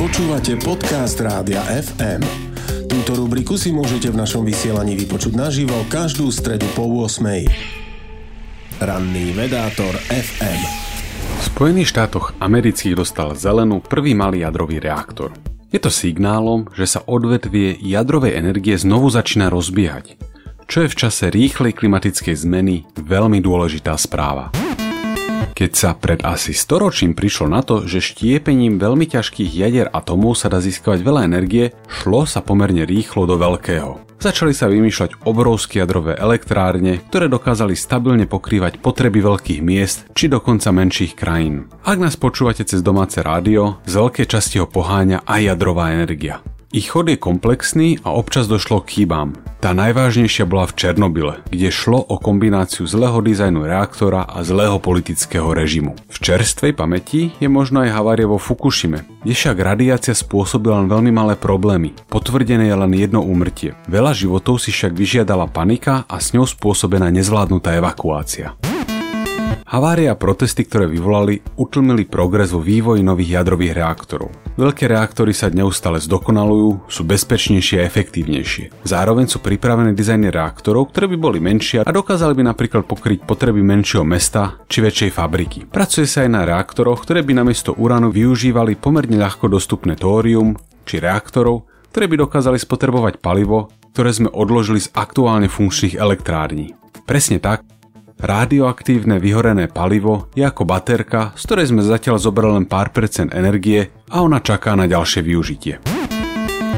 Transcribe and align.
Počúvate 0.00 0.56
podcast 0.56 1.20
Rádia 1.20 1.60
FM. 1.60 2.24
Túto 2.88 3.20
rubriku 3.20 3.60
si 3.60 3.68
môžete 3.68 4.08
v 4.08 4.16
našom 4.16 4.48
vysielaní 4.48 4.96
vypočuť 4.96 5.36
naživo 5.36 5.76
každú 5.92 6.32
stredu 6.32 6.64
po 6.72 6.88
8. 6.88 7.20
Ranný 8.80 9.36
vedátor 9.36 9.92
FM. 10.08 10.60
V 11.36 11.42
Spojených 11.52 11.92
štátoch 11.92 12.32
amerických 12.40 12.96
dostal 12.96 13.36
zelenú 13.36 13.84
prvý 13.84 14.16
malý 14.16 14.40
jadrový 14.40 14.80
reaktor. 14.80 15.36
Je 15.68 15.76
to 15.76 15.92
signálom, 15.92 16.72
že 16.72 16.88
sa 16.88 17.04
odvetvie 17.04 17.76
jadrovej 17.84 18.40
energie 18.40 18.80
znovu 18.80 19.12
začína 19.12 19.52
rozbiehať, 19.52 20.16
čo 20.64 20.80
je 20.80 20.88
v 20.88 20.96
čase 20.96 21.28
rýchlej 21.28 21.76
klimatickej 21.76 22.40
zmeny 22.40 22.88
veľmi 22.96 23.44
dôležitá 23.44 23.92
správa. 24.00 24.48
Keď 25.56 25.70
sa 25.76 25.90
pred 25.92 26.20
asi 26.24 26.56
storočím 26.56 27.12
prišlo 27.12 27.46
na 27.50 27.60
to, 27.60 27.84
že 27.84 28.02
štiepením 28.14 28.80
veľmi 28.80 29.08
ťažkých 29.08 29.50
jadier 29.52 29.88
atomov 29.92 30.40
sa 30.40 30.48
dá 30.48 30.60
získavať 30.60 31.00
veľa 31.04 31.26
energie, 31.28 31.76
šlo 31.88 32.24
sa 32.24 32.40
pomerne 32.40 32.84
rýchlo 32.88 33.28
do 33.28 33.36
veľkého. 33.36 34.10
Začali 34.20 34.52
sa 34.52 34.68
vymýšľať 34.68 35.24
obrovské 35.24 35.80
jadrové 35.80 36.12
elektrárne, 36.12 37.00
ktoré 37.08 37.32
dokázali 37.32 37.72
stabilne 37.72 38.28
pokrývať 38.28 38.76
potreby 38.76 39.24
veľkých 39.24 39.64
miest 39.64 40.12
či 40.12 40.28
dokonca 40.28 40.68
menších 40.76 41.16
krajín. 41.16 41.72
Ak 41.88 41.96
nás 41.96 42.20
počúvate 42.20 42.60
cez 42.68 42.84
domáce 42.84 43.24
rádio, 43.24 43.80
z 43.88 43.96
veľkej 43.96 44.28
časti 44.28 44.60
ho 44.60 44.68
poháňa 44.68 45.24
aj 45.24 45.56
jadrová 45.56 45.96
energia. 45.96 46.44
Ich 46.70 46.94
chod 46.94 47.10
je 47.10 47.18
komplexný 47.18 47.98
a 48.06 48.14
občas 48.14 48.46
došlo 48.46 48.78
k 48.86 49.02
chybám. 49.02 49.34
Tá 49.58 49.74
najvážnejšia 49.74 50.46
bola 50.46 50.70
v 50.70 50.78
Černobyle, 50.78 51.42
kde 51.50 51.66
šlo 51.66 51.98
o 51.98 52.14
kombináciu 52.14 52.86
zlého 52.86 53.18
dizajnu 53.18 53.66
reaktora 53.66 54.22
a 54.22 54.46
zlého 54.46 54.78
politického 54.78 55.50
režimu. 55.50 55.98
V 56.06 56.18
čerstvej 56.22 56.78
pamäti 56.78 57.34
je 57.42 57.50
možno 57.50 57.82
aj 57.82 57.90
havária 57.90 58.30
vo 58.30 58.38
Fukushime, 58.38 59.02
kde 59.26 59.34
však 59.34 59.58
radiácia 59.58 60.14
spôsobila 60.14 60.78
len 60.78 60.86
veľmi 60.86 61.10
malé 61.10 61.34
problémy. 61.34 61.90
Potvrdené 62.06 62.70
je 62.70 62.76
len 62.78 62.92
jedno 62.94 63.18
úmrtie. 63.18 63.74
Veľa 63.90 64.14
životov 64.14 64.62
si 64.62 64.70
však 64.70 64.94
vyžiadala 64.94 65.50
panika 65.50 66.06
a 66.06 66.22
s 66.22 66.30
ňou 66.38 66.46
spôsobená 66.46 67.10
nezvládnutá 67.10 67.74
evakuácia. 67.82 68.54
Havária 69.70 70.12
a 70.12 70.18
protesty, 70.18 70.66
ktoré 70.66 70.90
vyvolali, 70.90 71.38
utlmili 71.54 72.02
progres 72.06 72.50
vo 72.50 72.58
vývoji 72.58 73.06
nových 73.06 73.38
jadrových 73.38 73.78
reaktorov. 73.78 74.30
Veľké 74.58 74.90
reaktory 74.90 75.30
sa 75.30 75.46
neustále 75.46 76.02
zdokonalujú, 76.02 76.90
sú 76.90 77.02
bezpečnejšie 77.06 77.80
a 77.80 77.86
efektívnejšie. 77.86 78.82
Zároveň 78.82 79.30
sú 79.30 79.38
pripravené 79.38 79.94
dizajny 79.94 80.28
reaktorov, 80.28 80.90
ktoré 80.90 81.06
by 81.14 81.16
boli 81.16 81.38
menšie 81.38 81.86
a 81.86 81.90
dokázali 81.94 82.34
by 82.34 82.50
napríklad 82.50 82.84
pokryť 82.84 83.24
potreby 83.24 83.62
menšieho 83.62 84.02
mesta 84.02 84.58
či 84.66 84.82
väčšej 84.82 85.10
fabriky. 85.14 85.58
Pracuje 85.70 86.10
sa 86.10 86.26
aj 86.26 86.30
na 86.34 86.42
reaktoroch, 86.44 87.06
ktoré 87.06 87.22
by 87.22 87.38
namiesto 87.38 87.72
uránu 87.72 88.10
využívali 88.10 88.74
pomerne 88.74 89.16
ľahko 89.16 89.46
dostupné 89.46 89.94
tórium 89.94 90.58
či 90.82 90.98
reaktorov, 90.98 91.70
ktoré 91.94 92.10
by 92.10 92.26
dokázali 92.26 92.58
spotrebovať 92.58 93.22
palivo, 93.22 93.70
ktoré 93.94 94.10
sme 94.14 94.30
odložili 94.30 94.82
z 94.82 94.90
aktuálne 94.94 95.50
funkčných 95.50 95.98
elektrární. 95.98 96.74
Presne 97.06 97.42
tak, 97.42 97.66
Radioaktívne 98.20 99.16
vyhorené 99.16 99.64
palivo 99.72 100.28
je 100.36 100.44
ako 100.44 100.68
baterka, 100.68 101.32
z 101.40 101.42
ktorej 101.48 101.72
sme 101.72 101.80
zatiaľ 101.80 102.20
zobrali 102.20 102.52
len 102.60 102.68
pár 102.68 102.92
percent 102.92 103.32
energie 103.32 103.88
a 104.12 104.20
ona 104.20 104.44
čaká 104.44 104.76
na 104.76 104.84
ďalšie 104.84 105.24
využitie. 105.24 105.80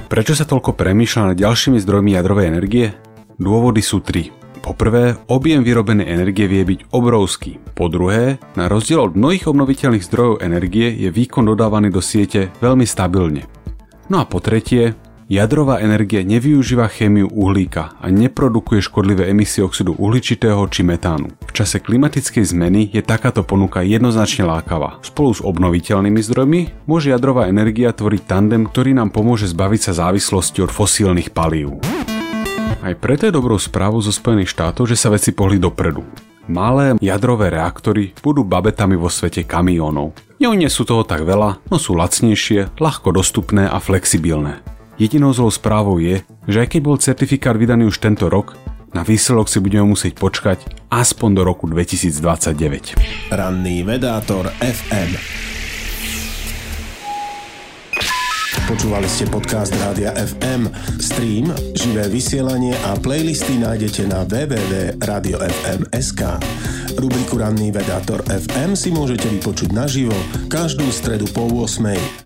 Prečo 0.06 0.38
sa 0.38 0.46
toľko 0.46 0.78
premýšľa 0.78 1.34
nad 1.34 1.36
ďalšími 1.42 1.82
zdrojmi 1.82 2.14
jadrovej 2.14 2.46
energie? 2.46 2.86
Dôvody 3.42 3.82
sú 3.82 3.98
tri. 4.06 4.30
Po 4.62 4.70
prvé, 4.70 5.18
objem 5.26 5.66
vyrobenej 5.66 6.14
energie 6.14 6.46
vie 6.46 6.62
byť 6.62 6.94
obrovský. 6.94 7.58
Po 7.74 7.90
druhé, 7.90 8.38
na 8.54 8.70
rozdiel 8.70 9.02
od 9.02 9.18
mnohých 9.18 9.50
obnoviteľných 9.50 10.06
zdrojov 10.06 10.46
energie 10.46 10.94
je 10.94 11.10
výkon 11.10 11.42
dodávaný 11.42 11.90
do 11.90 11.98
siete 11.98 12.54
veľmi 12.62 12.86
stabilne. 12.86 13.50
No 14.06 14.22
a 14.22 14.28
po 14.30 14.38
tretie, 14.38 14.94
Jadrová 15.30 15.78
energia 15.78 16.26
nevyužíva 16.26 16.90
chémiu 16.90 17.30
uhlíka 17.30 17.94
a 18.02 18.10
neprodukuje 18.10 18.82
škodlivé 18.82 19.30
emisie 19.30 19.62
oxidu 19.62 19.94
uhličitého 19.94 20.66
či 20.66 20.82
metánu. 20.82 21.30
V 21.46 21.52
čase 21.54 21.78
klimatickej 21.78 22.42
zmeny 22.42 22.90
je 22.90 22.98
takáto 23.06 23.46
ponuka 23.46 23.86
jednoznačne 23.86 24.42
lákavá. 24.42 24.98
Spolu 25.06 25.30
s 25.30 25.40
obnoviteľnými 25.40 26.20
zdrojmi 26.26 26.60
môže 26.90 27.14
jadrová 27.14 27.46
energia 27.46 27.94
tvoriť 27.94 28.22
tandem, 28.26 28.66
ktorý 28.66 28.98
nám 28.98 29.14
pomôže 29.14 29.46
zbaviť 29.46 29.80
sa 29.90 30.10
závislosti 30.10 30.58
od 30.66 30.74
fosílnych 30.74 31.30
palív. 31.30 31.78
Aj 32.82 32.94
preto 32.98 33.30
je 33.30 33.36
dobrou 33.36 33.62
správou 33.62 34.02
zo 34.02 34.10
Spojených 34.10 34.50
štátov, 34.50 34.90
že 34.90 34.98
sa 34.98 35.14
veci 35.14 35.30
pohli 35.30 35.62
dopredu. 35.62 36.02
Malé 36.50 36.98
jadrové 36.98 37.54
reaktory 37.54 38.18
budú 38.18 38.42
babetami 38.42 38.98
vo 38.98 39.06
svete 39.06 39.46
kamiónov. 39.46 40.18
nie 40.42 40.66
sú 40.66 40.82
toho 40.82 41.06
tak 41.06 41.22
veľa, 41.22 41.62
no 41.70 41.78
sú 41.78 41.94
lacnejšie, 41.94 42.74
ľahko 42.82 43.14
dostupné 43.14 43.70
a 43.70 43.78
flexibilné. 43.78 44.71
Jedinou 45.00 45.32
zlou 45.32 45.48
správou 45.48 45.96
je, 45.96 46.20
že 46.44 46.60
aj 46.60 46.68
keď 46.76 46.80
bol 46.84 46.96
certifikát 47.00 47.56
vydaný 47.56 47.88
už 47.88 47.96
tento 47.96 48.28
rok, 48.28 48.52
na 48.92 49.00
výsledok 49.00 49.48
si 49.48 49.56
budeme 49.56 49.88
musieť 49.88 50.20
počkať 50.20 50.58
aspoň 50.92 51.30
do 51.40 51.42
roku 51.48 51.64
2029. 51.64 53.32
Ranný 53.32 53.88
vedátor 53.88 54.52
FM 54.60 55.42
Počúvali 58.72 59.04
ste 59.04 59.28
podcast 59.28 59.68
Rádia 59.84 60.16
FM. 60.16 60.64
Stream, 60.96 61.52
živé 61.76 62.08
vysielanie 62.08 62.72
a 62.88 62.96
playlisty 62.96 63.60
nájdete 63.60 64.08
na 64.08 64.24
www.radiofm.sk. 64.24 66.22
Rubriku 66.96 67.36
Ranný 67.36 67.68
vedátor 67.68 68.24
FM 68.24 68.72
si 68.72 68.88
môžete 68.88 69.28
vypočuť 69.28 69.76
naživo 69.76 70.16
každú 70.48 70.88
stredu 70.88 71.28
po 71.36 71.52
8. 71.52 72.16